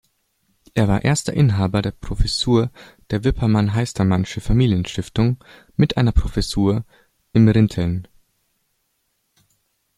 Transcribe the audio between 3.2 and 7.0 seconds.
Wippermann-Heistermann'sche Familienstiftung mit einer Professur